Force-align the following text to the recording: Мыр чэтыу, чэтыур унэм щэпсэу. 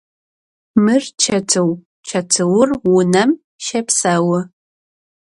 Мыр 0.83 1.03
чэтыу, 1.21 1.69
чэтыур 2.07 2.69
унэм 2.95 3.31
щэпсэу. 3.65 4.37